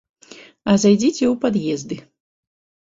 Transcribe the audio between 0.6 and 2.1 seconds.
А зайдзіце ў пад'езды.